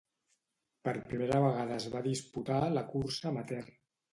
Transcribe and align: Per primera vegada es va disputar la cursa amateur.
Per 0.87 0.93
primera 1.11 1.43
vegada 1.45 1.77
es 1.81 1.87
va 1.97 2.03
disputar 2.09 2.59
la 2.79 2.85
cursa 2.97 3.33
amateur. 3.35 3.71